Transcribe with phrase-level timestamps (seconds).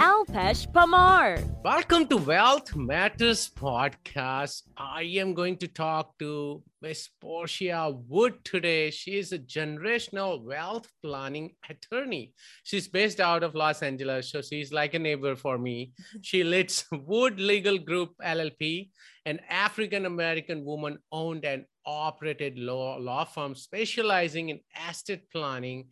[0.00, 1.44] Alpesh Parmar.
[1.62, 4.62] Welcome to Wealth Matters Podcast.
[4.78, 8.90] I am going to talk to Miss Portia Wood today.
[8.92, 12.32] She is a generational wealth planning attorney.
[12.64, 15.92] She's based out of Los Angeles, so she's like a neighbor for me.
[16.22, 18.88] She leads Wood Legal Group LLP,
[19.26, 25.88] an African American woman owned and operated law, law firm specializing in estate planning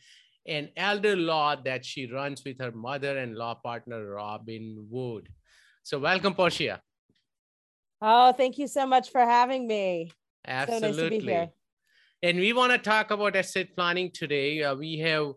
[0.48, 5.28] and elder law that she runs with her mother and law partner, Robin Wood.
[5.82, 6.80] So, welcome, Portia.
[8.00, 10.10] Oh, thank you so much for having me.
[10.46, 10.92] Absolutely.
[10.92, 11.48] So nice to be here.
[12.22, 14.62] And we want to talk about estate planning today.
[14.62, 15.32] Uh, we have,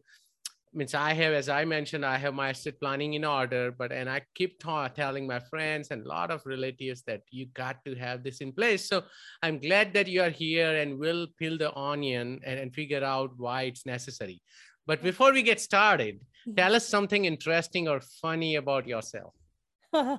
[0.73, 4.09] means I have, as I mentioned, I have my estate planning in order, but and
[4.09, 7.95] I keep ta- telling my friends and a lot of relatives that you got to
[7.95, 8.87] have this in place.
[8.87, 9.03] So
[9.43, 13.31] I'm glad that you are here and we'll peel the onion and, and figure out
[13.37, 14.41] why it's necessary.
[14.87, 16.55] But before we get started, mm-hmm.
[16.55, 19.33] tell us something interesting or funny about yourself.
[19.93, 20.17] uh,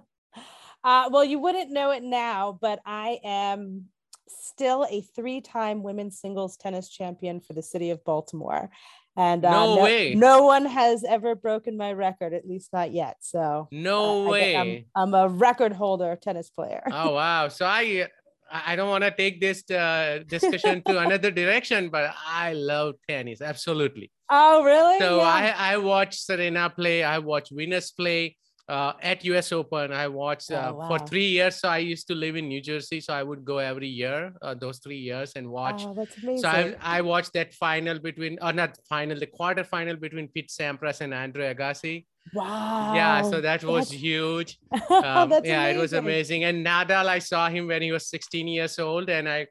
[0.84, 3.86] well, you wouldn't know it now, but I am
[4.28, 8.70] still a three-time women's singles tennis champion for the city of Baltimore.
[9.16, 10.14] And uh, no, no, way.
[10.14, 13.16] No one has ever broken my record, at least not yet.
[13.20, 14.56] So no uh, way.
[14.56, 16.82] I'm, I'm, a record holder tennis player.
[16.90, 17.48] oh wow!
[17.48, 18.08] So I
[18.52, 23.40] I don't want to take this uh, discussion to another direction, but I love tennis.
[23.40, 24.10] Absolutely.
[24.28, 24.98] Oh, really?
[24.98, 25.54] So yeah.
[25.56, 27.02] I, I watch Serena play.
[27.02, 28.36] I watch Venus play
[28.68, 29.92] uh, at US Open.
[29.92, 30.88] I watched uh, oh, wow.
[30.88, 31.56] for three years.
[31.56, 33.00] So I used to live in New Jersey.
[33.00, 35.82] So I would go every year, uh, those three years, and watch.
[35.84, 36.42] Oh, that's amazing.
[36.42, 40.50] So I, I watched that final between, or not final, the quarter final between Pete
[40.50, 42.06] Sampras and Andre Agassi.
[42.34, 42.94] Wow.
[42.94, 44.00] Yeah, so that was That's...
[44.00, 44.58] huge.
[44.90, 45.76] Um, yeah, amazing.
[45.76, 46.44] it was amazing.
[46.44, 49.46] And Nadal, I saw him when he was 16 years old, and I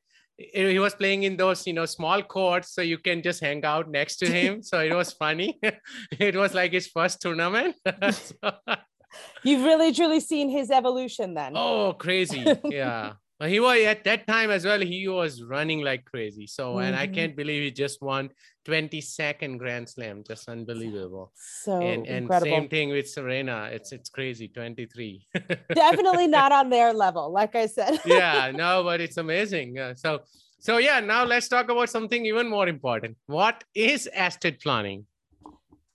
[0.53, 3.89] he was playing in those you know small courts so you can just hang out
[3.89, 5.59] next to him so it was funny
[6.19, 7.75] it was like his first tournament
[8.11, 8.33] so...
[9.43, 13.13] you've really truly seen his evolution then oh crazy yeah
[13.43, 16.85] he was at that time as well he was running like crazy so mm-hmm.
[16.85, 17.15] and i mm-hmm.
[17.15, 18.29] can't believe he just won
[18.65, 21.31] 22nd grand slam just unbelievable.
[21.35, 22.51] So and, and incredible.
[22.51, 25.27] same thing with serena it's it's crazy 23
[25.73, 27.99] definitely not on their level like i said.
[28.05, 30.21] Yeah no but it's amazing uh, so
[30.59, 33.17] so yeah now let's talk about something even more important.
[33.25, 35.07] What is estate planning?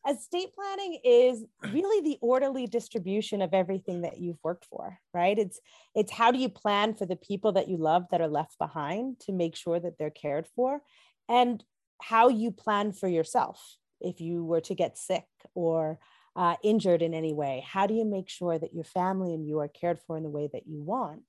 [0.09, 5.39] Estate planning is really the orderly distribution of everything that you've worked for right?
[5.39, 5.61] It's
[5.95, 9.21] it's how do you plan for the people that you love that are left behind
[9.21, 10.83] to make sure that they're cared for?
[11.29, 11.65] And
[12.01, 15.99] how you plan for yourself if you were to get sick or
[16.35, 17.65] uh, injured in any way.
[17.67, 20.29] How do you make sure that your family and you are cared for in the
[20.29, 21.23] way that you want?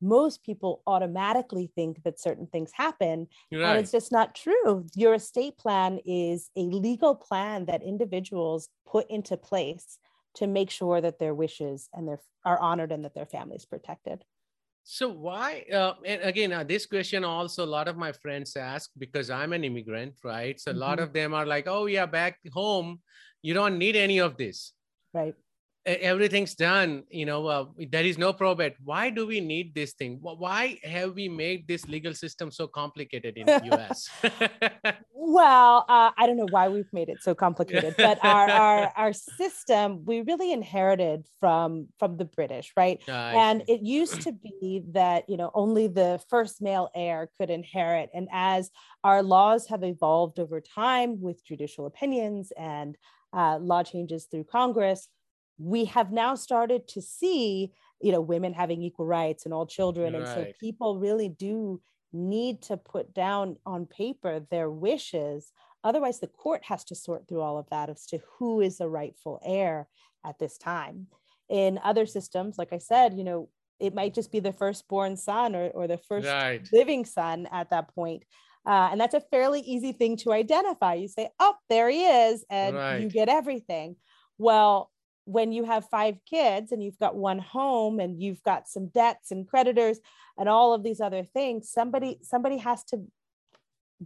[0.00, 3.62] Most people automatically think that certain things happen right.
[3.62, 4.86] and it's just not true.
[4.94, 9.98] Your estate plan is a legal plan that individuals put into place
[10.34, 13.66] to make sure that their wishes and their are honored and that their family is
[13.66, 14.24] protected
[14.90, 18.88] so why uh, and again uh, this question also a lot of my friends ask
[18.96, 20.58] because i'm an immigrant right?
[20.58, 20.80] So a mm-hmm.
[20.80, 23.00] lot of them are like oh yeah back home
[23.42, 24.72] you don't need any of this.
[25.12, 25.34] Right
[25.88, 28.74] everything's done you know uh, there is no probate.
[28.84, 30.18] Why do we need this thing?
[30.20, 34.08] Why have we made this legal system so complicated in the us
[35.12, 39.12] well uh, i don't know why we've made it so complicated but our, our our
[39.12, 43.02] system we really inherited from from the british right?
[43.08, 48.10] And it used to be that you know only the first male heir could inherit.
[48.14, 48.70] And as
[49.04, 52.96] our laws have evolved over time with judicial opinions and
[53.32, 55.08] uh, law changes through congress
[55.58, 60.12] we have now started to see you know women having equal rights and all children
[60.12, 60.22] right.
[60.22, 61.80] and so people really do
[62.12, 65.52] need to put down on paper their wishes
[65.84, 68.88] otherwise the court has to sort through all of that as to who is the
[68.88, 69.88] rightful heir
[70.24, 71.06] at this time
[71.48, 73.48] in other systems like i said you know
[73.80, 76.66] it might just be the firstborn son or, or the first right.
[76.72, 78.22] living son at that point
[78.66, 82.44] uh, and that's a fairly easy thing to identify you say oh there he is
[82.50, 83.00] and right.
[83.00, 83.96] you get everything
[84.38, 84.90] well
[85.28, 89.30] when you have five kids and you've got one home and you've got some debts
[89.30, 90.00] and creditors
[90.38, 93.02] and all of these other things somebody somebody has to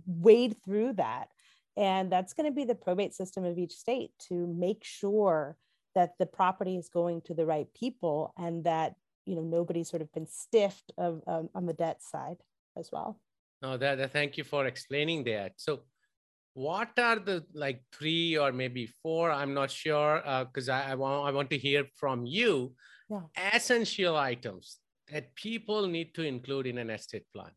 [0.06, 1.28] wade through that.
[1.76, 5.56] And that's going to be the probate system of each state to make sure
[5.94, 10.02] that the property is going to the right people and that you know nobody's sort
[10.02, 12.38] of been stiffed of, um, on the debt side
[12.76, 13.20] as well.
[13.62, 15.52] No that, that thank you for explaining that.
[15.56, 15.82] So
[16.54, 20.94] what are the like three or maybe four i'm not sure because uh, I, I,
[20.94, 22.74] want i want to hear from you
[23.08, 23.20] yeah.
[23.54, 24.78] essential items
[25.10, 27.52] that people need to include in an estate plan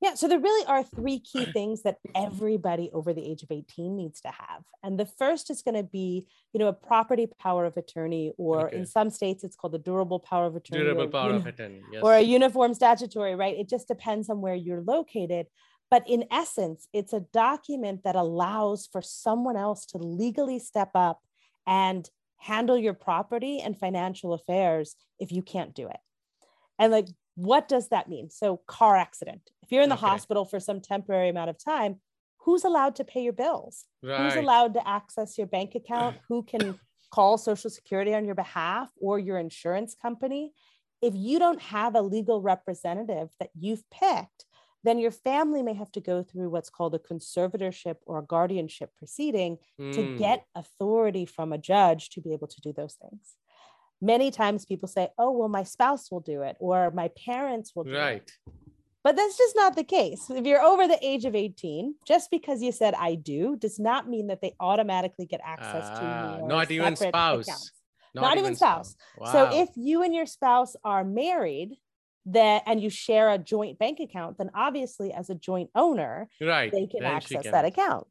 [0.00, 3.96] yeah, so there really are three key things that everybody over the age of 18
[3.96, 4.62] needs to have.
[4.84, 8.68] And the first is going to be, you know, a property power of attorney, or
[8.68, 8.76] okay.
[8.76, 10.84] in some states it's called a durable power of attorney.
[10.84, 12.02] Durable power uni- of attorney, yes.
[12.04, 13.58] Or a uniform statutory, right?
[13.58, 15.46] It just depends on where you're located.
[15.90, 21.20] But in essence, it's a document that allows for someone else to legally step up
[21.66, 25.98] and handle your property and financial affairs if you can't do it.
[26.78, 28.30] And like, what does that mean?
[28.30, 29.42] So, car accident.
[29.62, 30.06] If you're in the okay.
[30.06, 32.00] hospital for some temporary amount of time,
[32.38, 33.84] who's allowed to pay your bills?
[34.02, 34.18] Right.
[34.18, 36.16] Who's allowed to access your bank account?
[36.28, 36.78] Who can
[37.12, 40.52] call Social Security on your behalf or your insurance company?
[41.00, 44.44] If you don't have a legal representative that you've picked,
[44.84, 48.90] then your family may have to go through what's called a conservatorship or a guardianship
[48.96, 49.92] proceeding mm.
[49.92, 50.16] to hmm.
[50.16, 53.34] get authority from a judge to be able to do those things.
[54.00, 57.84] Many times people say, oh, well, my spouse will do it or my parents will
[57.84, 58.22] do right.
[58.22, 58.52] it.
[59.02, 60.28] But that's just not the case.
[60.28, 64.08] If you're over the age of 18, just because you said I do does not
[64.08, 67.46] mean that they automatically get access uh, to ah, your not even spouse.
[68.14, 68.90] Not, not, even spouse.
[68.90, 69.34] spouse.
[69.34, 69.50] Wow.
[69.50, 71.76] So if you and your spouse are married,
[72.32, 76.70] that and you share a joint bank account, then obviously as a joint owner, right.
[76.72, 77.52] they can then access can.
[77.52, 78.06] that account.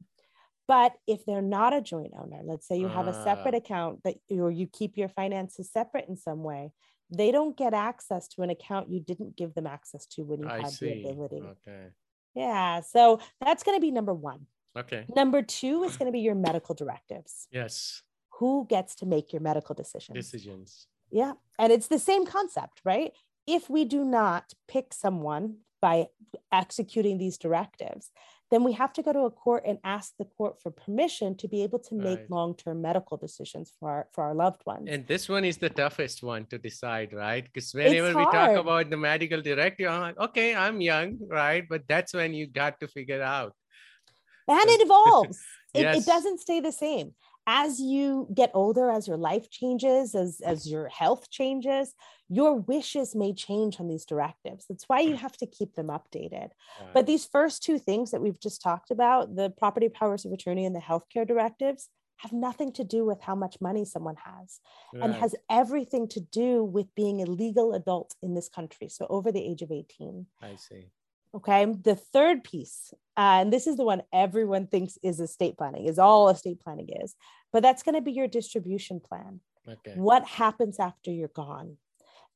[0.68, 3.58] But if they're not a joint owner, let's say you have a separate ah.
[3.58, 6.72] account that or you keep your finances separate in some way,
[7.10, 10.50] they don't get access to an account you didn't give them access to when you
[10.50, 11.04] I had see.
[11.04, 11.42] the ability.
[11.42, 11.88] Okay.
[12.36, 12.82] Yeah.
[12.82, 14.48] So that's going to be number one.
[14.78, 15.06] Okay.
[15.16, 17.48] Number two is going to be your medical directives.
[17.52, 18.04] Yes.
[18.40, 20.16] Who gets to make your medical decisions?
[20.16, 20.88] Decisions.
[21.10, 21.34] Yeah.
[21.58, 23.14] And it's the same concept, right?
[23.48, 26.08] If we do not pick someone by
[26.52, 28.12] executing these directives,
[28.50, 31.48] then we have to go to a court and ask the court for permission to
[31.48, 32.32] be able to make right.
[32.32, 34.88] long-term medical decisions for our, for our loved ones.
[34.90, 37.44] And this one is the toughest one to decide, right?
[37.44, 41.66] Because whenever we talk about the medical directive, I'm like, okay, I'm young, right?
[41.70, 43.54] But that's when you got to figure out.
[44.48, 45.40] And it evolves.
[45.74, 45.96] yes.
[45.98, 47.14] it, it doesn't stay the same
[47.48, 51.96] as you get older as your life changes as as your health changes
[52.30, 54.66] your wishes may change on these directives.
[54.68, 56.50] That's why you have to keep them updated.
[56.80, 56.94] Right.
[56.94, 60.66] but these first two things that we've just talked about the property powers of attorney
[60.66, 64.60] and the healthcare directives have nothing to do with how much money someone has
[64.94, 65.04] right.
[65.04, 69.32] and has everything to do with being a legal adult in this country so over
[69.32, 70.88] the age of 18 i see
[71.36, 71.66] Okay.
[71.66, 76.00] The third piece, uh, and this is the one everyone thinks is estate planning, is
[76.00, 77.16] all estate planning is,
[77.52, 79.42] but that's going to be your distribution plan.
[79.68, 79.94] Okay.
[79.96, 81.78] What happens after you're gone?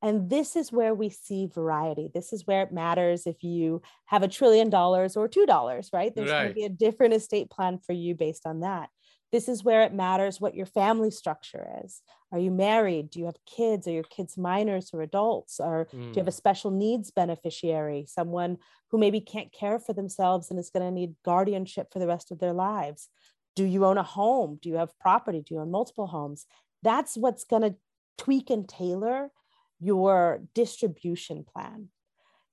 [0.04, 2.10] And this is where we see variety.
[2.14, 6.14] This is where it matters if you have a trillion dollars or two dollars, right?
[6.14, 6.44] There's right.
[6.44, 8.90] going to be a different estate plan for you based on that.
[9.32, 12.02] This is where it matters what your family structure is.
[12.32, 13.10] Are you married?
[13.10, 13.88] Do you have kids?
[13.88, 15.60] Are your kids minors or adults?
[15.60, 15.92] Or mm.
[15.92, 16.36] do you have a hmm.
[16.36, 18.58] special needs beneficiary, someone
[18.90, 22.32] who maybe can't care for themselves and is going to need guardianship for the rest
[22.32, 23.10] of their lives?
[23.56, 24.60] Do you own a home?
[24.62, 25.42] Do you have property?
[25.46, 26.46] Do you own multiple homes?
[26.84, 27.76] That's what's going to
[28.18, 29.32] tweak and tailor
[29.80, 31.90] your distribution plan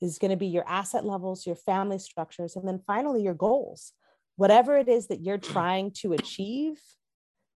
[0.00, 3.92] is going to be your asset levels, your family structures, and then finally your goals
[4.38, 6.80] whatever it is that you're trying to achieve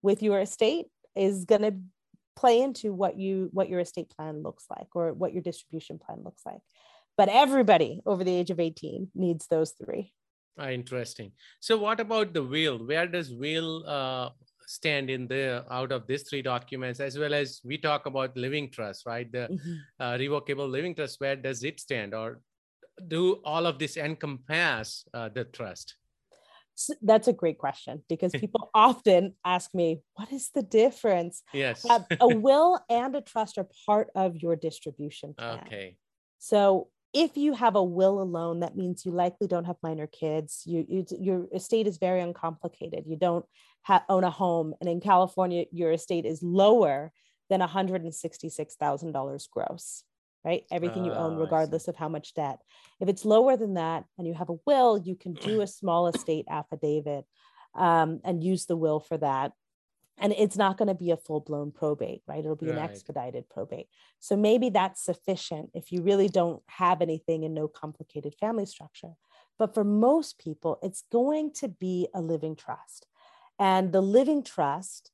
[0.02, 1.74] with your estate is going to
[2.34, 6.18] play into what you what your estate plan looks like or what your distribution plan
[6.24, 6.60] looks like.
[7.16, 10.12] But everybody over the age of 18 needs those three.
[10.58, 11.30] Ah, interesting.
[11.60, 12.78] So what about the will?
[12.84, 14.30] Where does will uh,
[14.66, 18.70] stand in the out of these three documents as well as we talk about living
[18.72, 19.30] trust right?
[19.30, 20.02] The mm-hmm.
[20.02, 22.12] uh, revocable living trust where does it stand?
[22.12, 22.40] Or
[23.06, 25.94] do all of this encompass uh, the trust
[26.74, 31.42] so that's a great question because people often ask me, what is the difference?
[31.52, 31.84] Yes.
[31.88, 35.60] uh, a will and a trust are part of your distribution plan.
[35.66, 35.96] Okay.
[36.38, 40.62] So if you have a will alone, that means you likely don't have minor kids.
[40.64, 43.04] You, you your estate is very uncomplicated.
[43.06, 43.44] You don't
[43.82, 47.12] ha- own a home, and in California, your estate is lower
[47.50, 50.04] than one hundred and sixty-six thousand dollars gross
[50.44, 50.64] right?
[50.70, 52.58] Everything you own, ah, regardless of how much debt.
[53.00, 56.08] If it's lower than that and you have a will, you can do a small
[56.08, 57.24] estate affidavit
[57.74, 59.52] um, and use the will for that.
[60.18, 62.40] And it's not going to be a full blown probate, right?
[62.40, 62.78] It'll be right.
[62.78, 63.88] an expedited probate.
[64.20, 69.12] So maybe that's sufficient if you really don't have anything and no complicated family structure.
[69.58, 73.06] But for most people, it's going to be a living trust.
[73.58, 75.12] And the living trust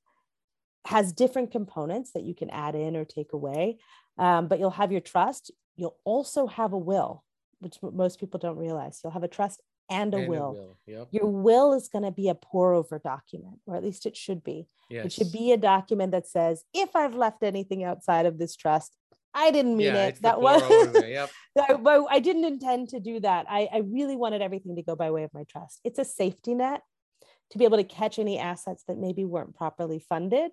[0.86, 3.78] has different components that you can add in or take away
[4.18, 5.50] um, but you'll have your trust.
[5.76, 7.24] You'll also have a will,
[7.60, 9.00] which most people don't realize.
[9.02, 10.44] You'll have a trust and a and will.
[10.44, 10.76] A will.
[10.86, 11.08] Yep.
[11.12, 14.42] Your will is going to be a pour over document, or at least it should
[14.42, 14.66] be.
[14.90, 15.06] Yes.
[15.06, 18.96] It should be a document that says, if I've left anything outside of this trust,
[19.34, 20.22] I didn't mean yeah, it.
[20.22, 20.62] That was
[21.06, 21.30] yep.
[21.58, 23.46] I, I didn't intend to do that.
[23.48, 25.80] I, I really wanted everything to go by way of my trust.
[25.84, 26.82] It's a safety net
[27.50, 30.52] to be able to catch any assets that maybe weren't properly funded,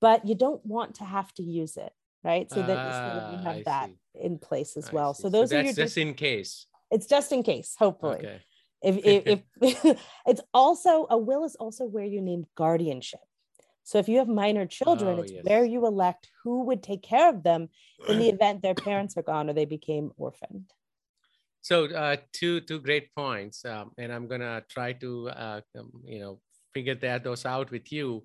[0.00, 1.92] but you don't want to have to use it,
[2.24, 2.50] right?
[2.50, 4.20] So that, so that you ah, have I that see.
[4.24, 5.14] in place as I well.
[5.14, 5.22] See.
[5.22, 6.66] So those so are your just in case.
[6.90, 8.18] It's just in case, hopefully.
[8.18, 8.40] Okay.
[8.82, 13.20] If, if, if it's also a will is also where you name guardianship.
[13.82, 15.44] So if you have minor children, oh, it's yes.
[15.44, 17.68] where you elect who would take care of them
[18.08, 20.72] in the event their parents are gone or they became orphaned.
[21.60, 26.20] So uh, two two great points, um, and I'm gonna try to uh, um, you
[26.20, 26.40] know
[26.74, 28.24] figure that those out with you.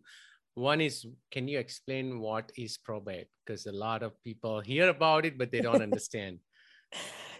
[0.59, 3.27] One is, can you explain what is probate?
[3.45, 6.39] Because a lot of people hear about it, but they don't understand.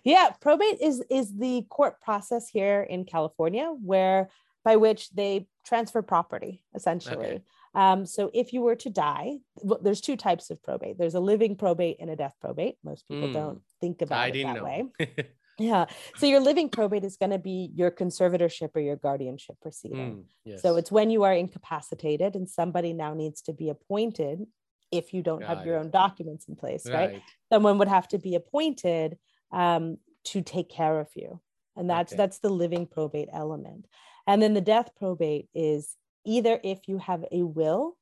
[0.03, 4.29] yeah, probate is is the court process here in California, where
[4.63, 7.25] by which they transfer property essentially.
[7.25, 7.41] Okay.
[7.75, 10.97] Um, so if you were to die, well, there's two types of probate.
[10.97, 12.77] There's a living probate and a death probate.
[12.83, 13.33] Most people mm.
[13.33, 14.63] don't think about I it that know.
[14.63, 14.85] way.
[15.59, 15.85] yeah.
[16.17, 20.15] So your living probate is going to be your conservatorship or your guardianship proceeding.
[20.15, 20.61] Mm, yes.
[20.61, 24.45] So it's when you are incapacitated and somebody now needs to be appointed
[24.91, 25.79] if you don't Got have your it.
[25.79, 27.11] own documents in place, right?
[27.11, 27.21] right?
[27.51, 29.17] Someone would have to be appointed
[29.51, 31.39] um, to take care of you.
[31.75, 32.17] And that's okay.
[32.17, 33.85] that's the living probate element.
[34.25, 37.95] And then the death probate is either if you have a will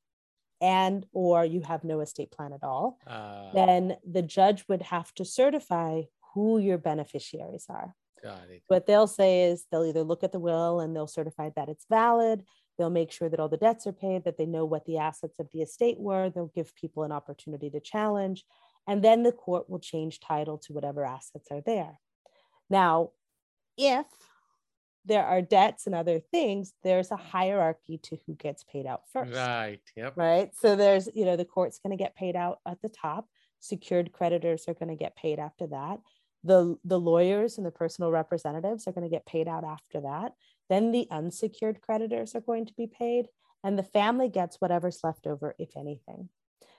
[0.62, 5.14] and or you have no estate plan at all uh, then the judge would have
[5.14, 6.02] to certify
[6.38, 8.62] who your beneficiaries are got it.
[8.68, 11.88] what they'll say is they'll either look at the will and they'll certify that it's
[11.90, 12.44] valid
[12.78, 15.40] they'll make sure that all the debts are paid that they know what the assets
[15.40, 18.46] of the estate were they'll give people an opportunity to challenge
[18.88, 22.00] and then the court will change title to whatever assets are there
[22.70, 23.10] now
[23.80, 24.06] if
[25.08, 29.34] there are debts and other things, there's a hierarchy to who gets paid out first.
[29.34, 29.80] Right.
[29.96, 30.18] Yep.
[30.18, 30.52] Right.
[30.56, 33.28] So there's, you know, the court's going to get paid out at the top.
[33.60, 36.00] Secured creditors are going to get paid after that.
[36.44, 40.34] The, the lawyers and the personal representatives are going to get paid out after that.
[40.70, 43.28] Then the unsecured creditors are going to be paid,
[43.64, 46.30] and the family gets whatever's left over, if anything.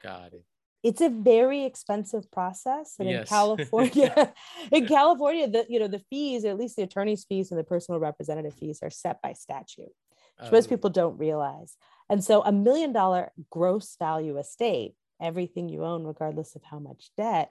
[0.03, 0.45] Got it
[0.83, 3.21] it's a very expensive process and yes.
[3.21, 4.33] in california
[4.73, 8.01] in california the you know the fees at least the attorney's fees and the personal
[8.01, 9.93] representative fees are set by statute
[10.41, 10.69] which most oh.
[10.69, 11.77] people don't realize
[12.09, 17.11] and so a million dollar gross value estate everything you own regardless of how much
[17.17, 17.51] debt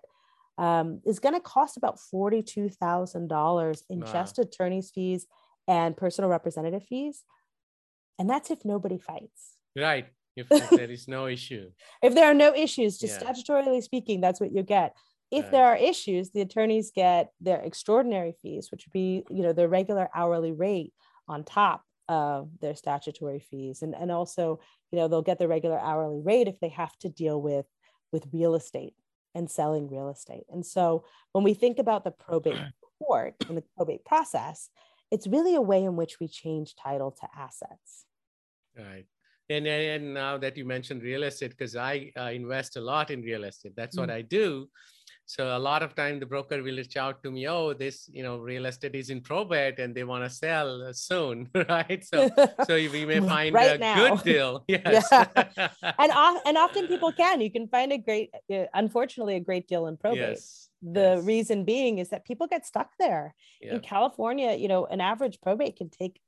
[0.58, 5.28] um, is going to cost about $42000 in just attorney's fees
[5.68, 7.24] and personal representative fees
[8.20, 11.72] and that's if nobody fights right if, if there is no issue.
[12.02, 13.32] if there are no issues, just yeah.
[13.32, 14.96] statutorily speaking, that's what you get.
[15.30, 15.52] If right.
[15.52, 19.68] there are issues, the attorneys get their extraordinary fees, which would be, you know, their
[19.68, 20.94] regular hourly rate
[21.28, 23.82] on top of their statutory fees.
[23.82, 24.62] And, and also,
[24.92, 27.66] you know, they'll get the regular hourly rate if they have to deal with
[28.14, 28.94] with real estate
[29.38, 30.46] and selling real estate.
[30.52, 32.58] And so when we think about the probate
[33.00, 34.70] court and the probate process,
[35.12, 38.06] it's really a way in which we change title to assets.
[38.78, 39.06] Right
[39.50, 43.22] and, and now that you mentioned real estate because i uh, invest a lot in
[43.22, 44.68] real estate that's mm what i do
[45.28, 48.24] so a lot of time the broker will reach out to me oh this you
[48.24, 52.30] know real estate is in probate and they want to sell soon right so
[52.66, 53.96] so we may find right a now.
[54.16, 55.70] good deal yes yeah.
[56.00, 56.12] and
[56.46, 59.98] and often people can you can find a great uh, unfortunately a great deal in
[59.98, 60.70] probate yes.
[60.82, 61.26] the yes.
[61.26, 65.76] reason being is that people get stuck there in california you know an average probate
[65.76, 66.22] can take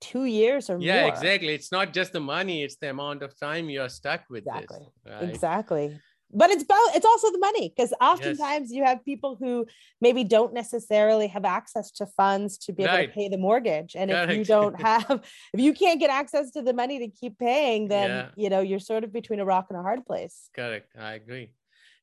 [0.00, 1.02] two years or yeah, more.
[1.02, 1.54] Yeah, exactly.
[1.54, 4.78] It's not just the money, it's the amount of time you're stuck with exactly.
[4.80, 5.12] this.
[5.12, 5.28] Right?
[5.30, 6.00] Exactly.
[6.34, 8.76] But it's about it's also the money because oftentimes yes.
[8.76, 9.66] you have people who
[10.00, 13.06] maybe don't necessarily have access to funds to be able right.
[13.06, 13.94] to pay the mortgage.
[13.94, 14.32] And Correct.
[14.32, 15.22] if you don't have
[15.52, 18.28] if you can't get access to the money to keep paying, then yeah.
[18.36, 20.50] you know you're sort of between a rock and a hard place.
[20.54, 20.90] Correct.
[20.98, 21.50] I agree.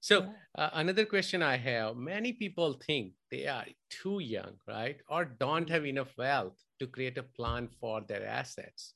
[0.02, 4.98] So uh, another question I have, many people think they are too young, right?
[5.08, 8.96] Or don't have enough wealth to create a plan for their assets.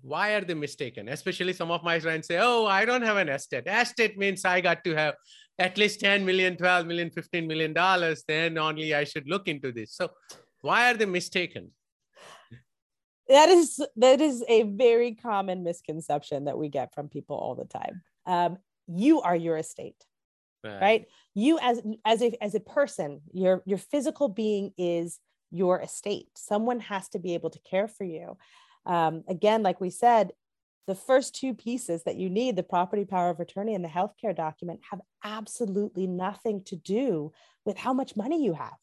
[0.00, 1.08] Why are they mistaken?
[1.08, 3.66] Especially some of my friends say, oh, I don't have an estate.
[3.66, 5.14] Estate means I got to have
[5.58, 8.24] at least 10 million, 12 million, 15 million dollars.
[8.26, 9.94] Then only I should look into this.
[9.94, 10.10] So
[10.60, 11.70] why are they mistaken?
[13.28, 17.64] That is that is a very common misconception that we get from people all the
[17.64, 18.02] time.
[18.26, 20.04] Um, you are your estate
[20.64, 20.80] right.
[20.80, 25.18] right, you as as a as a person your your physical being is
[25.50, 28.36] your estate someone has to be able to care for you
[28.86, 30.32] um, again like we said
[30.86, 34.34] the first two pieces that you need the property power of attorney and the healthcare
[34.34, 37.32] document have absolutely nothing to do
[37.64, 38.78] with how much money you have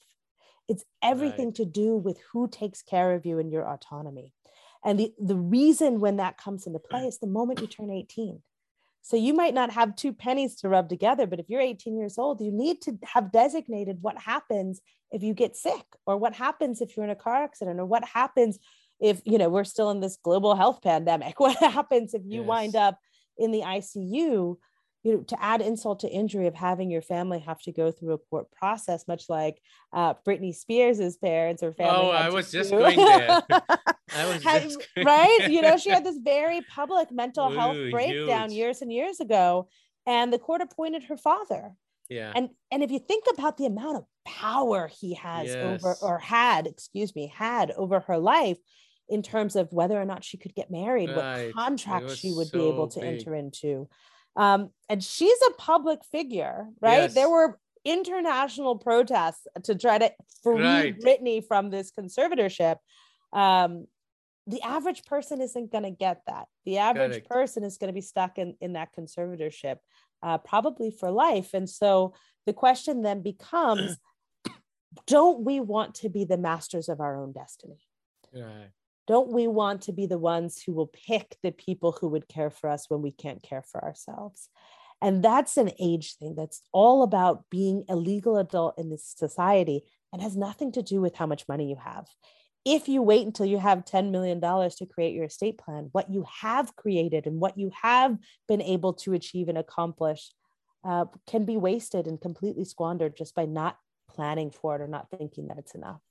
[0.67, 1.55] It's everything right.
[1.55, 4.33] to do with who takes care of you and your autonomy.
[4.85, 8.41] And the, the reason when that comes into play is the moment you turn 18.
[9.01, 12.17] So you might not have two pennies to rub together, but if you're 18 years
[12.17, 16.81] old, you need to have designated what happens if you get sick or what happens
[16.81, 18.59] if you're in a car accident or what happens
[18.99, 22.47] if you know we're still in this global health pandemic what happens if you yes.
[22.47, 22.97] wind up
[23.37, 24.57] in the icu
[25.03, 28.13] you know, to add insult to injury of having your family have to go through
[28.13, 29.57] a court process, much like
[29.93, 31.93] uh, Britney Spears's parents or family.
[31.95, 33.41] Oh, I was just going there.
[33.49, 35.47] I was just right.
[35.49, 38.57] You know, she had this very public mental Ooh, health breakdown huge.
[38.57, 39.69] years and years ago,
[40.05, 41.71] and the court appointed her father.
[42.09, 42.33] Yeah.
[42.35, 45.55] And and if you think about the amount of power he has yes.
[45.83, 48.57] over or had, excuse me, had over her life
[49.09, 51.47] in terms of whether or not she could get married, right.
[51.47, 53.19] what contract she would so be able to big.
[53.19, 53.87] enter into
[54.35, 57.03] um, and she's a public figure, right?
[57.03, 57.13] Yes.
[57.13, 60.11] There were international protests to try to
[60.43, 60.99] free right.
[60.99, 62.77] Britney from this conservatorship.
[63.33, 63.87] Um,
[64.47, 66.47] the average person isn't going to get that.
[66.65, 67.29] The average Correct.
[67.29, 69.77] person is going to be stuck in, in that conservatorship,
[70.23, 71.53] uh, probably for life.
[71.53, 72.13] And so
[72.45, 73.97] the question then becomes
[75.05, 77.79] don't we want to be the masters of our own destiny?
[78.33, 78.69] Right
[79.09, 82.51] don't we want to be the ones who will pick the people who would care
[82.51, 84.49] for us when we can't care for ourselves?
[85.01, 86.35] And that's an age thing.
[86.35, 89.81] That's all about being a legal adult in this society
[90.13, 92.05] and has nothing to do with how much money you have.
[92.65, 96.23] If you wait until you have $10 million to create your estate plan, what you
[96.41, 98.15] have created and what you have
[98.47, 100.29] been able to achieve and accomplish
[100.83, 105.09] uh, can be wasted and completely squandered just by not planning for it or not
[105.09, 106.01] thinking that it's enough.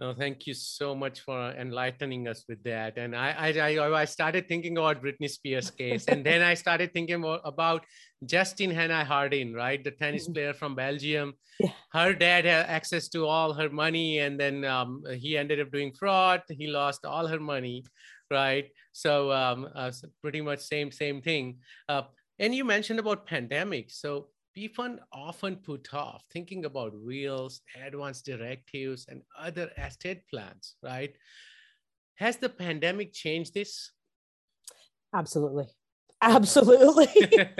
[0.00, 2.98] Oh, thank you so much for enlightening us with that.
[2.98, 7.22] And I, I, I started thinking about Britney Spears case, and then I started thinking
[7.44, 7.84] about
[8.26, 10.32] Justine Henin-Hardenne, right, the tennis mm-hmm.
[10.32, 11.34] player from Belgium.
[11.60, 11.70] Yeah.
[11.92, 15.92] Her dad had access to all her money, and then um, he ended up doing
[15.92, 16.42] fraud.
[16.50, 17.84] He lost all her money,
[18.32, 18.66] right?
[18.90, 21.58] So, um, uh, so pretty much same same thing.
[21.88, 22.02] Uh,
[22.40, 23.92] and you mentioned about pandemic.
[23.92, 31.14] So people often put off thinking about wills, advance directives, and other estate plans, right?
[32.16, 33.90] Has the pandemic changed this?
[35.14, 35.66] Absolutely.
[36.22, 37.08] Absolutely.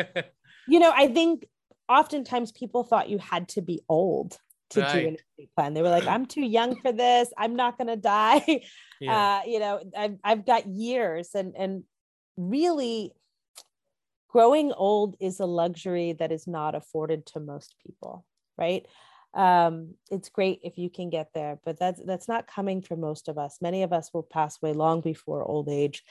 [0.69, 1.47] you know, I think
[1.89, 4.39] oftentimes people thought you had to be old
[4.71, 4.93] to right.
[4.93, 5.75] do an estate plan.
[5.75, 7.33] They were like, I'm too young for this.
[7.37, 8.63] I'm not going to die.
[9.01, 9.41] Yeah.
[9.43, 11.83] Uh, you know, I've, I've got years and, and
[12.37, 13.13] really
[14.35, 18.25] growing old is a luxury that is not afforded to most people
[18.57, 18.87] right?
[19.35, 23.29] Um, it's great if you can get there but that's that's not coming for most
[23.29, 23.59] of us.
[23.61, 26.03] Many of us will pass away long before old age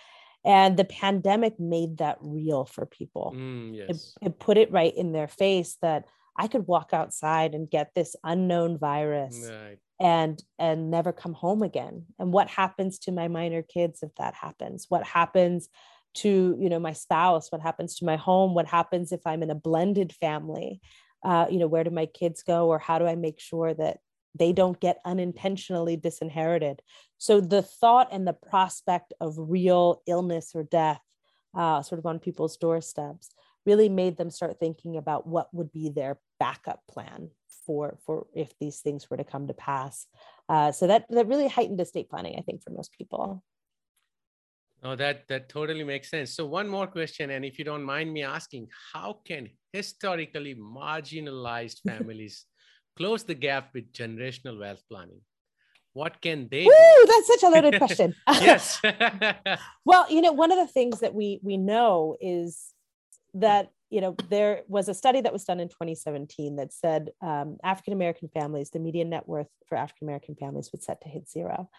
[0.45, 3.33] and the pandemic made that real for people.
[3.35, 4.15] Mm, yes.
[4.21, 6.05] it, it put it right in their face that
[6.35, 9.77] i could walk outside and get this unknown virus right.
[9.99, 12.05] and and never come home again.
[12.19, 14.85] And what happens to my minor kids if that happens?
[14.89, 15.69] What happens
[16.13, 19.49] to you know my spouse what happens to my home what happens if i'm in
[19.49, 20.81] a blended family?
[21.23, 23.99] Uh, you know where do my kids go or how do i make sure that
[24.35, 26.81] they don't get unintentionally disinherited?
[27.17, 31.01] So the thought and the prospect of real illness or death
[31.55, 33.29] uh, sort of on people's doorsteps
[33.65, 37.29] really made them start thinking about what would be their backup plan
[37.65, 40.07] for for if these things were to come to pass.
[40.49, 43.41] Uh, so that that really heightened estate planning i think for most people
[44.83, 46.35] Oh, that that totally makes sense.
[46.35, 51.79] So one more question, and if you don't mind me asking, how can historically marginalized
[51.87, 52.45] families
[52.97, 55.21] close the gap with generational wealth planning?
[55.93, 56.65] What can they?
[56.65, 58.13] Woo, that's such a loaded question.
[58.41, 58.81] yes.
[59.85, 62.72] well, you know, one of the things that we we know is
[63.35, 67.57] that you know, there was a study that was done in 2017 that said um,
[67.63, 71.29] African American families, the median net worth for African American families would set to hit
[71.29, 71.69] zero.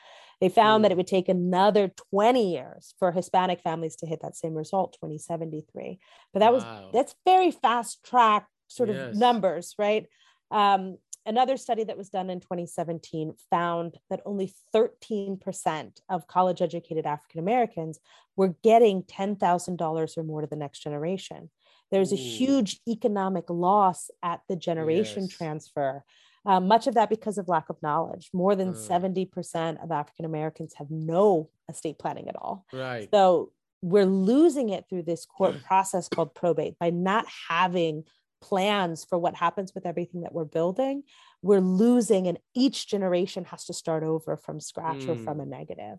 [0.40, 0.82] They found mm.
[0.84, 4.92] that it would take another 20 years for Hispanic families to hit that same result,
[4.92, 5.98] 2073.
[6.32, 6.54] But that wow.
[6.54, 9.08] was that's very fast track sort yes.
[9.08, 10.06] of numbers, right?
[10.52, 17.06] Um, another study that was done in 2017 found that only 13% of college educated
[17.06, 17.98] African Americans
[18.36, 21.50] were getting $10,000 or more to the next generation.
[21.90, 25.32] There's a huge economic loss at the generation yes.
[25.32, 26.04] transfer.
[26.46, 28.30] Uh, much of that because of lack of knowledge.
[28.32, 28.72] More than uh.
[28.72, 32.66] 70% of African Americans have no estate planning at all.
[32.72, 33.08] Right.
[33.12, 38.04] So we're losing it through this court process called probate by not having
[38.48, 41.02] plans for what happens with everything that we're building.
[41.40, 45.08] We're losing, and each generation has to start over from scratch mm.
[45.08, 45.98] or from a negative.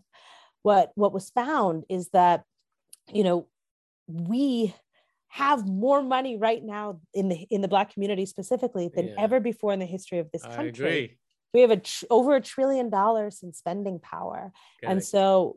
[0.62, 2.44] What, what was found is that,
[3.12, 3.48] you know,
[4.06, 4.74] we
[5.28, 9.14] have more money right now in the in the black community specifically than yeah.
[9.18, 11.18] ever before in the history of this country
[11.52, 15.04] we have a tr- over a trillion dollars in spending power Got and it.
[15.04, 15.56] so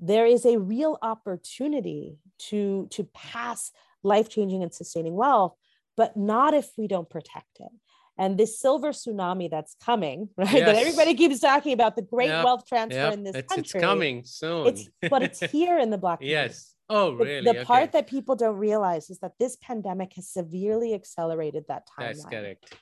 [0.00, 2.18] there is a real opportunity
[2.50, 3.70] to to pass
[4.02, 5.54] life-changing and sustaining wealth
[5.96, 7.70] but not if we don't protect it
[8.18, 10.66] and this silver tsunami that's coming right yes.
[10.66, 12.44] that everybody keeps talking about the great yep.
[12.44, 13.14] wealth transfer yep.
[13.14, 16.18] in this it's, country it's coming soon it's but it's here in the black.
[16.20, 17.64] yes oh really the, the okay.
[17.64, 22.24] part that people don't realize is that this pandemic has severely accelerated that timeline that's
[22.24, 22.74] correct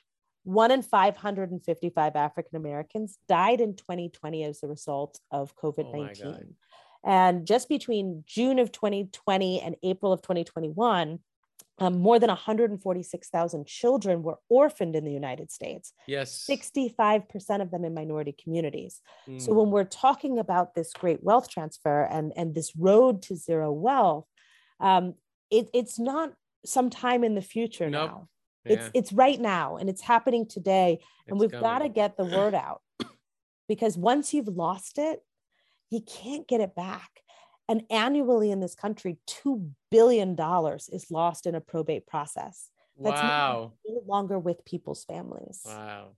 [0.43, 6.25] one in 555 African Americans died in 2020 as a result of COVID 19.
[6.25, 6.37] Oh
[7.03, 11.19] and just between June of 2020 and April of 2021,
[11.79, 15.93] um, more than 146,000 children were orphaned in the United States.
[16.07, 16.45] Yes.
[16.47, 19.01] 65% of them in minority communities.
[19.27, 19.41] Mm.
[19.41, 23.71] So when we're talking about this great wealth transfer and, and this road to zero
[23.71, 24.27] wealth,
[24.79, 25.15] um,
[25.49, 26.33] it, it's not
[26.65, 28.09] sometime in the future nope.
[28.09, 28.27] now.
[28.65, 28.73] Yeah.
[28.73, 30.99] It's it's right now and it's happening today.
[31.27, 32.81] And it's we've got to get the word out
[33.67, 35.19] because once you've lost it,
[35.89, 37.20] you can't get it back.
[37.71, 40.35] And annually in this country, $2 billion
[40.91, 42.67] is lost in a probate process.
[42.99, 43.71] That's wow.
[43.87, 45.61] no longer with people's families.
[45.65, 46.09] Wow.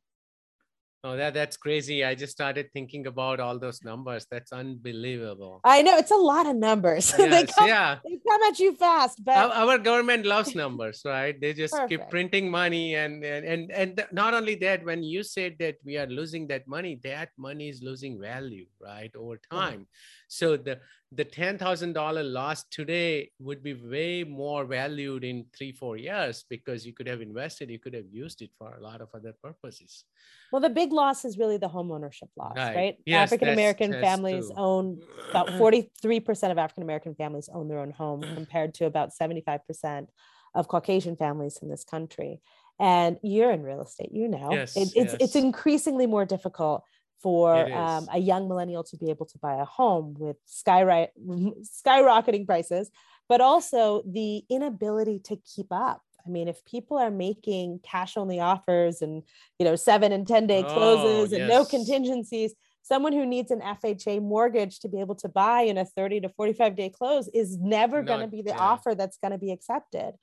[1.05, 2.05] Oh, that that's crazy.
[2.05, 4.25] I just started thinking about all those numbers.
[4.31, 5.59] That's unbelievable.
[5.65, 7.13] I know it's a lot of numbers.
[7.19, 7.97] Yes, they come, yeah.
[8.05, 11.35] They come at you fast, but our, our government loves numbers, right?
[11.39, 11.89] They just Perfect.
[11.89, 15.97] keep printing money and, and and and not only that, when you said that we
[15.97, 19.11] are losing that money, that money is losing value, right?
[19.13, 19.87] Over time.
[20.29, 20.79] So the
[21.15, 26.45] the ten thousand dollar loss today would be way more valued in three four years
[26.49, 29.33] because you could have invested, you could have used it for a lot of other
[29.43, 30.05] purposes.
[30.51, 32.75] Well, the big loss is really the home ownership loss, right?
[32.75, 32.95] right?
[33.05, 34.55] Yes, African American families true.
[34.57, 38.85] own about forty three percent of African American families own their own home, compared to
[38.85, 40.09] about seventy five percent
[40.55, 42.41] of Caucasian families in this country.
[42.79, 45.17] And you're in real estate, you know, yes, it, it's yes.
[45.19, 46.83] it's increasingly more difficult
[47.21, 50.83] for um, a young millennial to be able to buy a home with sky
[51.27, 52.89] skyrocketing prices,
[53.29, 56.01] but also the inability to keep up.
[56.25, 59.23] I mean, if people are making cash only offers and
[59.59, 61.49] you know seven and ten day closes oh, and yes.
[61.49, 65.85] no contingencies, someone who needs an FHA mortgage to be able to buy in a
[65.85, 68.59] 30 to 45 day close is never going to be the yeah.
[68.59, 70.13] offer that's going to be accepted.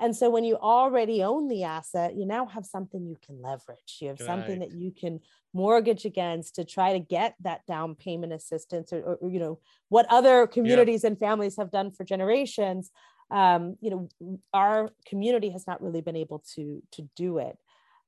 [0.00, 3.98] And so when you already own the asset, you now have something you can leverage.
[4.00, 4.26] You have right.
[4.26, 5.20] something that you can
[5.52, 9.58] mortgage against to try to get that down payment assistance or, or you know,
[9.90, 12.90] what other communities and families have done for generations.
[13.30, 17.58] Um, you know, our community has not really been able to, to do it.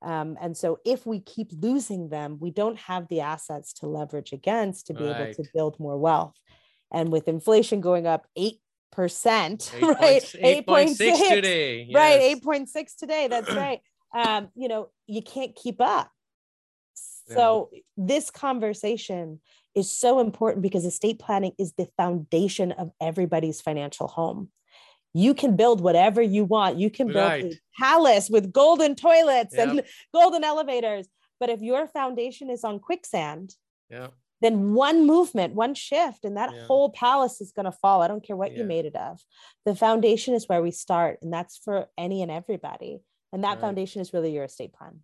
[0.01, 4.33] Um, and so if we keep losing them, we don't have the assets to leverage
[4.33, 5.21] against to be right.
[5.21, 6.35] able to build more wealth.
[6.91, 8.59] And with inflation going up eight
[8.93, 10.35] percent, right?
[10.39, 11.95] Eight point six today, yes.
[11.95, 12.21] right?
[12.21, 13.27] Eight point six today.
[13.27, 13.81] That's right.
[14.13, 16.09] Um, you know, you can't keep up.
[16.93, 17.79] So yeah.
[17.97, 19.39] this conversation
[19.75, 24.49] is so important because estate planning is the foundation of everybody's financial home.
[25.13, 26.77] You can build whatever you want.
[26.77, 27.45] You can build right.
[27.45, 29.69] a palace with golden toilets yep.
[29.69, 31.07] and golden elevators.
[31.39, 33.55] But if your foundation is on quicksand,
[33.89, 34.07] yeah
[34.41, 36.65] then one movement, one shift, and that yeah.
[36.65, 38.01] whole palace is going to fall.
[38.01, 38.59] I don't care what yeah.
[38.59, 39.21] you made it of.
[39.65, 42.99] The foundation is where we start, and that's for any and everybody.
[43.31, 43.61] And that right.
[43.61, 44.99] foundation is really your estate plan.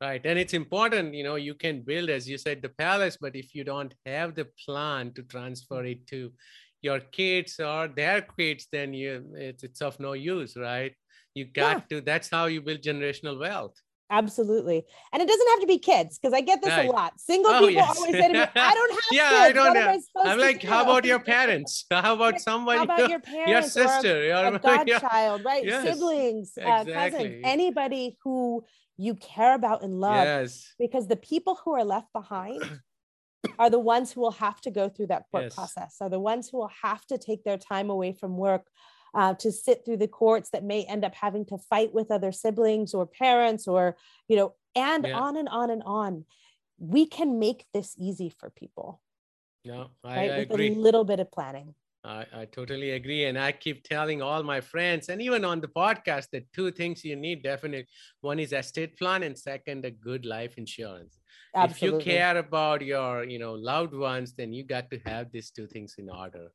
[0.00, 0.20] Right.
[0.24, 3.54] And it's important, you know, you can build, as you said, the palace, but if
[3.54, 6.32] you don't have the plan to transfer it to
[6.80, 10.92] your kids or their kids, then you it's, it's of no use, right?
[11.34, 11.98] You got yeah.
[11.98, 13.76] to, that's how you build generational wealth.
[14.12, 14.84] Absolutely.
[15.10, 16.86] And it doesn't have to be kids because I get this right.
[16.86, 17.18] a lot.
[17.18, 17.96] Single oh, people yes.
[17.96, 19.40] always say to me, I don't have yeah, kids.
[19.40, 20.00] I don't have.
[20.26, 21.86] I'm like, how about your parents?
[21.90, 22.78] How about somebody?
[22.78, 23.50] How about your parents?
[23.50, 25.64] Your sister, your a godchild, right?
[25.64, 25.84] Yes.
[25.84, 26.92] Siblings, exactly.
[26.92, 28.64] uh, cousins, anybody who
[28.98, 30.24] you care about and love.
[30.26, 30.74] Yes.
[30.78, 32.62] Because the people who are left behind
[33.58, 35.54] are the ones who will have to go through that court yes.
[35.54, 38.66] process, are the ones who will have to take their time away from work
[39.14, 42.32] uh, to sit through the courts that may end up having to fight with other
[42.32, 43.96] siblings or parents or
[44.28, 45.18] you know and yeah.
[45.18, 46.24] on and on and on
[46.78, 49.00] we can make this easy for people
[49.64, 50.30] no I, right?
[50.30, 50.74] I with agree.
[50.74, 53.26] a little bit of planning I, I totally agree.
[53.26, 57.04] And I keep telling all my friends and even on the podcast that two things
[57.04, 57.86] you need definitely.
[58.20, 61.20] One is estate plan and second, a good life insurance.
[61.54, 62.00] Absolutely.
[62.00, 65.50] If you care about your, you know, loved ones, then you got to have these
[65.50, 66.48] two things in order.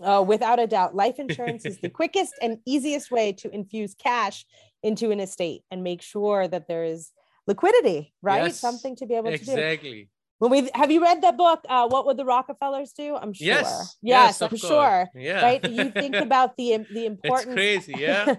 [0.00, 0.94] Oh, without a doubt.
[0.94, 4.44] Life insurance is the quickest and easiest way to infuse cash
[4.82, 7.12] into an estate and make sure that there is
[7.46, 8.44] liquidity, right?
[8.44, 9.52] Yes, Something to be able exactly.
[9.52, 9.66] to do.
[9.66, 10.08] Exactly.
[10.38, 13.46] when we have you read that book uh, what would the rockefellers do i'm sure
[13.46, 17.94] yes yes, yes i'm sure yeah right you think about the the importance it's crazy
[17.98, 18.34] yeah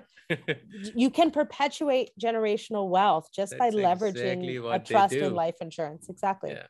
[0.96, 6.10] you can perpetuate generational wealth just That's by leveraging exactly a trust in life insurance
[6.10, 6.68] exactly Yeah.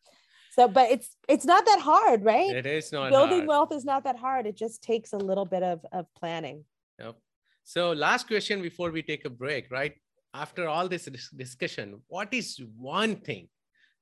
[0.55, 3.47] So but it's it's not that hard right it is not building hard.
[3.47, 6.63] wealth is not that hard it just takes a little bit of of planning
[6.99, 7.15] Yep.
[7.63, 9.93] So last question before we take a break, right?
[10.33, 13.47] After all this discussion, what is one thing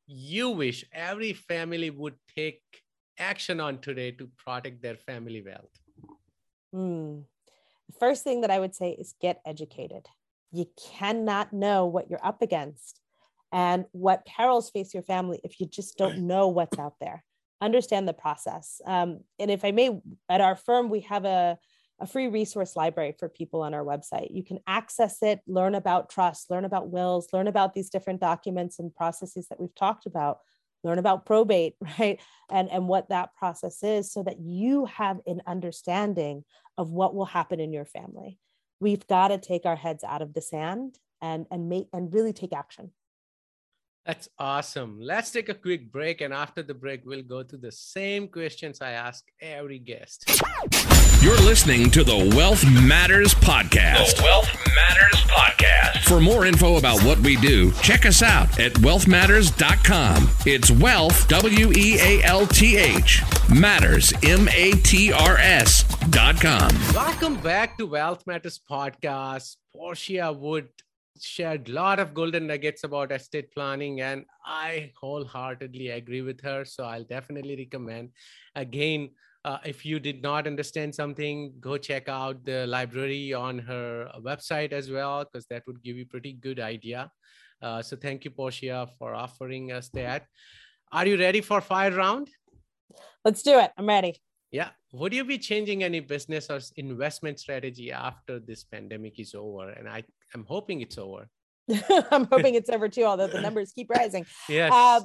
[0.08, 2.62] you wish every family would take
[3.18, 5.72] action on today to protect their family wealth?
[6.74, 7.20] Hmm.
[7.88, 10.08] The first thing that I would say is get educated.
[10.52, 13.00] You cannot know what you're up against
[13.54, 17.24] and what perils face your family if you just don't know what's out there.
[17.62, 18.82] Understand the process.
[18.86, 21.58] Um, and if I may, at our firm, we have a,
[22.02, 24.36] a free resource library for people on our website.
[24.36, 28.80] You can access it, learn about trust, learn about wills, learn about these different documents
[28.80, 30.40] and processes that we've talked about,
[30.84, 32.20] learn about probate, right?
[32.52, 36.44] And, and what that process is so that you have an understanding
[36.78, 38.40] of what will happen in your family.
[38.80, 42.34] We've got to take our heads out of the sand and, and make and really
[42.34, 42.92] take action.
[44.06, 45.00] That's awesome.
[45.00, 46.20] Let's take a quick break.
[46.20, 50.30] And after the break, we'll go to the same questions I ask every guest.
[51.22, 54.18] You're listening to the Wealth Matters Podcast.
[54.18, 56.04] The Wealth Matters Podcast.
[56.04, 60.30] For more info about what we do, check us out at wealthmatters.com.
[60.46, 66.70] It's wealth, W E A L T H, matters, M A T R S.com.
[66.94, 69.56] Welcome back to Wealth Matters Podcast.
[69.74, 70.68] Portia Wood
[71.22, 76.66] shared a lot of golden nuggets about estate planning, and I wholeheartedly agree with her.
[76.66, 78.10] So I'll definitely recommend.
[78.56, 79.12] Again,
[79.46, 84.72] uh, if you did not understand something, go check out the library on her website
[84.72, 87.12] as well, because that would give you pretty good idea.
[87.62, 90.26] Uh, so thank you, Portia, for offering us that.
[90.92, 92.30] Are you ready for fire round?
[93.26, 93.72] Let's do it.
[93.78, 94.22] I'm ready.
[94.54, 94.70] Yeah.
[94.94, 99.70] Would you be changing any business or investment strategy after this pandemic is over?
[99.72, 100.04] And I,
[100.36, 101.28] I'm hoping it's over.
[102.12, 104.28] I'm hoping it's over too, although the numbers keep rising.
[104.48, 104.72] Yes.
[104.72, 105.02] Uh,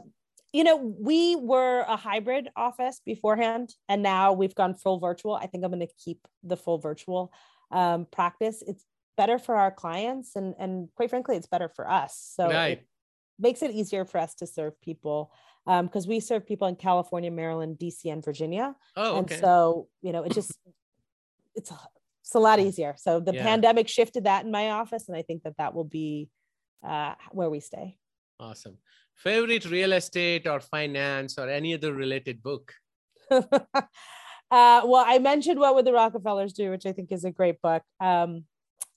[0.53, 5.35] you know, we were a hybrid office beforehand, and now we've gone full virtual.
[5.35, 7.33] I think I'm going to keep the full virtual
[7.71, 8.63] um, practice.
[8.67, 8.85] It's
[9.17, 12.33] better for our clients, and and quite frankly, it's better for us.
[12.35, 12.79] So right.
[12.79, 12.87] it
[13.39, 15.33] makes it easier for us to serve people
[15.87, 18.75] because um, we serve people in California, Maryland, DC, and Virginia.
[18.97, 19.41] Oh, and okay.
[19.41, 20.53] so you know, it just
[21.55, 21.71] it's
[22.23, 22.95] it's a lot easier.
[22.97, 23.43] So the Yeah.
[23.51, 26.31] pandemic shifted that in my office, and I think that that will be
[26.83, 27.87] uh, where we stay.
[28.41, 28.79] awesome.
[29.15, 32.73] Favorite real estate or finance or any other related book?
[33.31, 33.43] uh,
[34.51, 37.83] well, I mentioned What Would the Rockefellers Do, which I think is a great book.
[38.01, 38.45] Um,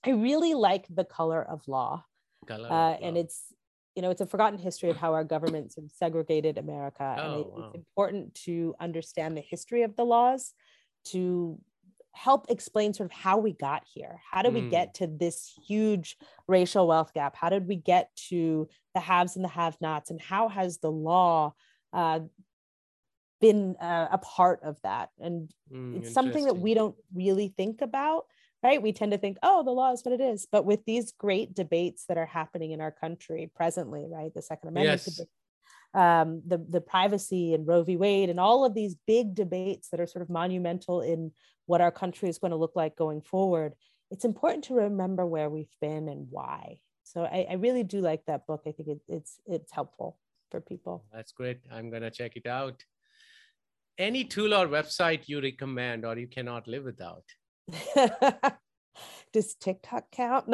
[0.06, 2.06] I really like The Color of Law.
[2.48, 3.22] Color of Uh, and Law.
[3.22, 3.38] it's,
[3.96, 7.04] you know, it's a forgotten history of how our governments of segregated America.
[7.04, 7.66] and Oh, it- wow.
[7.68, 10.54] it's important to understand the history of the laws
[11.06, 11.60] to
[12.14, 14.22] help explain sort of how we got here.
[14.32, 14.70] How did we Mm.
[14.70, 17.36] get to this huge racial wealth gap?
[17.36, 20.10] How did we get to the haves and the have nots?
[20.10, 21.54] And how has the law
[21.94, 22.22] uh,
[23.40, 25.10] been uh, a part of that?
[25.20, 28.26] And Mm, it's something that we don't really think about
[28.64, 31.12] right we tend to think oh the law is what it is but with these
[31.12, 35.16] great debates that are happening in our country presently right the second amendment Yes.
[35.16, 35.28] debate,
[35.94, 40.00] um, the, the privacy and roe v wade and all of these big debates that
[40.00, 41.32] are sort of monumental in
[41.66, 43.74] what our country is going to look like going forward
[44.10, 48.26] it's important to remember where we've been and why so i, I really do like
[48.26, 50.18] that book i think it, it's it's helpful
[50.52, 51.60] for people That's great.
[51.72, 52.84] I'm going to check it out.
[53.98, 57.24] Any tool or website you recommend or you cannot live without?
[59.34, 60.48] does tiktok count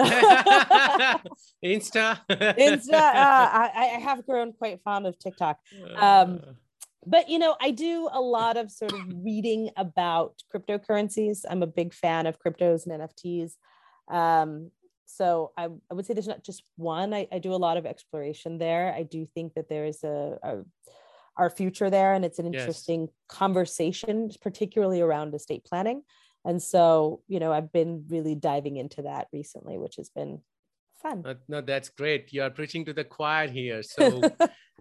[1.63, 2.19] Insta?
[2.57, 5.59] Insta, uh, I, I have grown quite fond of TikTok.
[5.97, 6.51] um, Uh,
[7.05, 11.45] But you know, I do a lot of sort of reading about cryptocurrencies.
[11.49, 13.51] I'm a big fan of cryptos and NFTs.
[14.13, 14.71] Um,
[15.05, 17.13] so I, I would say there's not just one.
[17.13, 18.93] I, I do a lot of exploration there.
[18.93, 20.63] I do think that there is a, a
[21.37, 22.55] our future there, and it's an Yes.
[22.57, 26.01] interesting conversation, particularly around estate planning.
[26.47, 30.39] And so, you know, I've been really diving into that recently, which has been
[31.03, 31.23] fun.
[31.49, 32.31] no, that's great.
[32.31, 33.81] You are preaching to the choir here.
[33.95, 34.21] So,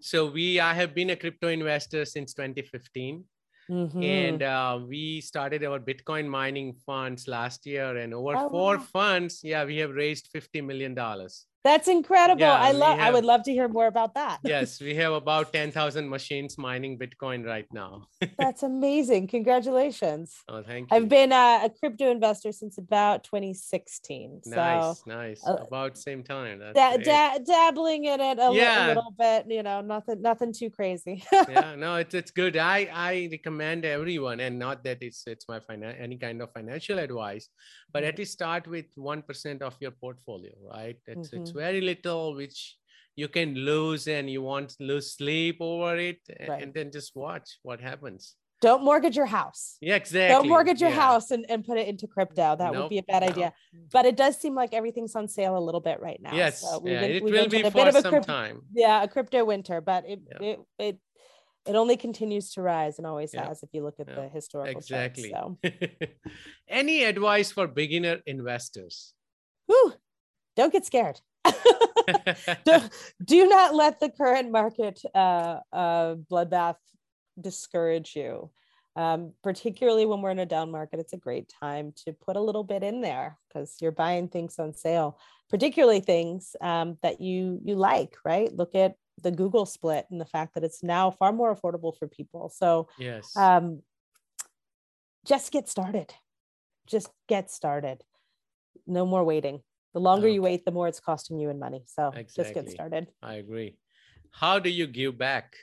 [0.00, 3.24] so we, I have been a crypto investor since 2015.
[3.68, 4.04] Mhm.
[4.04, 8.82] and uh, we started our bitcoin mining funds last year and over Oh, four wow.
[8.92, 12.42] funds yeah we have raised 50 million dollars That's incredible.
[12.42, 14.38] Yeah, I love I would love to hear more about that.
[14.44, 18.06] yes, we have about 10,000 machines mining Bitcoin right now.
[18.38, 19.26] That's amazing.
[19.26, 20.44] Congratulations.
[20.48, 20.96] Oh, thank you.
[20.96, 24.42] I've been a, a crypto investor since about 2016.
[24.44, 25.44] So nice, nice.
[25.44, 26.60] Uh, about same time.
[26.72, 28.86] Da- da- dabbling in it a, yeah.
[28.86, 31.24] little bit, you know, nothing nothing too crazy.
[31.48, 32.56] yeah, no, it's it's good.
[32.56, 37.00] I I recommend everyone and not that it's it's my finan- any kind of financial
[37.00, 37.48] advice,
[37.92, 40.98] but at least start with 1% of your portfolio, right?
[41.08, 41.42] It's mm-hmm.
[41.42, 42.76] it's very little which
[43.16, 46.62] you can lose and you want to lose sleep over it and, right.
[46.62, 49.76] and then just watch what happens don't mortgage your house.
[49.80, 50.34] Yeah, exactly.
[50.34, 50.96] Don't mortgage your yeah.
[50.96, 52.56] house and, and put it into crypto.
[52.56, 53.28] That nope, would be a bad no.
[53.28, 53.52] idea.
[53.92, 56.34] But it does seem like everything's on sale a little bit right now.
[56.34, 58.62] Yes, so yeah, been, it will be for some crypto, time.
[58.74, 60.48] Yeah, a crypto winter, but it, yeah.
[60.48, 60.98] it, it
[61.66, 63.48] it only continues to rise and always yeah.
[63.48, 65.32] has if you look at the historical exactly.
[65.32, 65.58] So.
[66.68, 69.12] Any advice for beginner investors?
[69.66, 69.94] Whew,
[70.54, 71.20] don't get scared.
[72.64, 72.80] do,
[73.24, 76.76] do, not let the current market uh, uh, bloodbath
[77.40, 78.50] discourage you.
[78.94, 82.40] Um, particularly when we're in a down market, it's a great time to put a
[82.40, 85.18] little bit in there because you're buying things on sale,
[85.50, 88.16] particularly things um, that you you like.
[88.24, 88.50] Right?
[88.54, 92.08] Look at the Google split and the fact that it's now far more affordable for
[92.08, 92.48] people.
[92.48, 93.82] So yes, um,
[95.26, 96.14] just get started.
[96.86, 98.02] Just get started.
[98.86, 99.60] No more waiting
[99.96, 100.34] the longer okay.
[100.34, 101.82] you wait the more it's costing you in money.
[101.86, 102.44] So exactly.
[102.44, 103.06] just get started.
[103.22, 103.78] I agree.
[104.30, 105.56] How do you give back?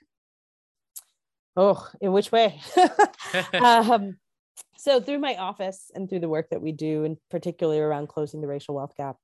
[1.55, 2.59] Oh in which way?
[3.53, 4.17] Um,
[4.75, 8.41] so through my office and through the work that we do and particularly around closing
[8.41, 9.17] the racial wealth gap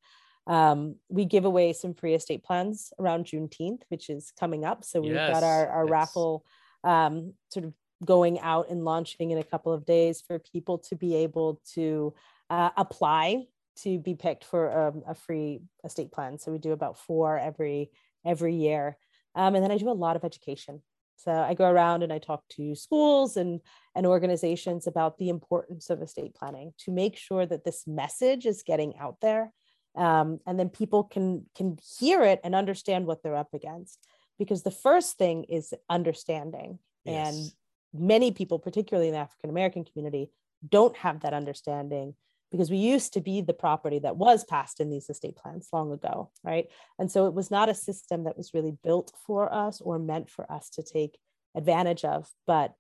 [0.48, 4.84] um, we give away some free estate plans around juneteenth which is coming up.
[4.84, 6.46] So we've yes, got our, our raffle
[6.84, 7.74] um, sort of
[8.06, 12.14] going out and launching in a couple of days for people to be able to
[12.52, 13.46] uh, apply
[13.84, 16.38] to be picked for um, a free estate plan.
[16.38, 17.92] So we do about four every
[18.26, 18.98] every year,
[19.36, 20.82] um, and then I do a lot of education.
[21.18, 23.62] So I go around and I talk to schools and
[23.96, 28.64] and organizations about the importance of estate planning to make sure that this message is
[28.64, 29.52] getting out there,
[29.96, 34.00] um, and then people can can hear it and understand what they're up against.
[34.38, 37.36] Because the first thing is understanding, yes.
[37.36, 37.52] and
[37.94, 40.32] many people, particularly in the African American community,
[40.68, 42.16] don't have that understanding
[42.52, 45.92] because we used to be the property that was passed in these estate plans long
[45.92, 46.68] ago, right?
[46.98, 50.30] And so it was not a system that was really built for us or meant
[50.30, 51.18] for us to take
[51.56, 52.74] advantage of, but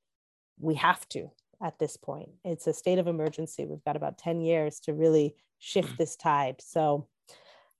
[0.59, 1.31] we have to
[1.63, 2.29] at this point.
[2.43, 3.65] It's a state of emergency.
[3.65, 6.55] We've got about 10 years to really shift this tide.
[6.59, 7.07] So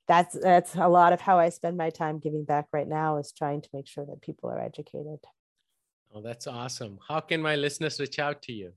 [0.08, 3.32] that's that's a lot of how I spend my time giving back right now is
[3.32, 5.19] trying to make sure that people are educated.
[6.13, 6.97] Oh, that's awesome.
[7.08, 8.73] How can my listeners reach out to you?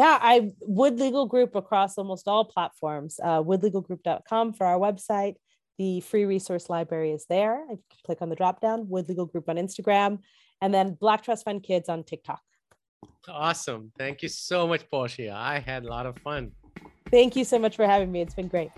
[0.00, 3.20] Yeah, I Wood Legal Group across almost all platforms.
[3.22, 5.34] Uh, woodlegalgroup.com for our website.
[5.76, 7.66] The free resource library is there.
[7.70, 8.88] I click on the drop down.
[8.88, 10.20] Wood Legal Group on Instagram,
[10.62, 12.40] and then Black Trust Fund Kids on TikTok.
[13.28, 13.92] Awesome!
[13.98, 15.34] Thank you so much, Portia.
[15.36, 16.52] I had a lot of fun.
[17.10, 18.22] Thank you so much for having me.
[18.22, 18.70] It's been great.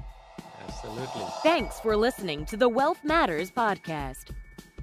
[0.67, 1.27] Absolutely.
[1.45, 4.31] Thanks for listening to the Wealth Matters podcast.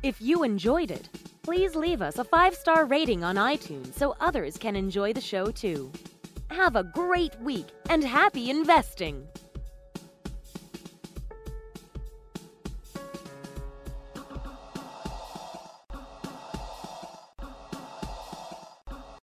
[0.04, 1.10] If you enjoyed it,
[1.44, 5.52] please leave us a five star rating on iTunes so others can enjoy the show
[5.52, 5.92] too.
[6.52, 9.28] Have a great week and happy investing!